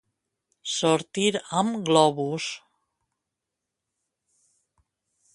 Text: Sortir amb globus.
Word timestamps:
Sortir 0.75 1.33
amb 1.59 1.75
globus. 1.89 2.47